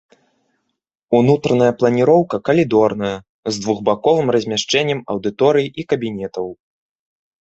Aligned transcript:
Унутраная 1.17 1.67
планіроўка 1.81 2.35
калідорная, 2.49 3.13
з 3.53 3.63
двухбаковым 3.65 4.27
размяшчэннем 4.37 4.99
аўдыторый 5.15 5.65
і 5.85 5.87
кабінетаў. 5.95 6.47